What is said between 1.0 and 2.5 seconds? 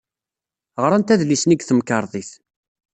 adlis-nni deg temkarḍit.